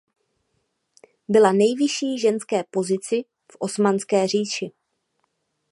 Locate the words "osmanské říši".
3.59-4.71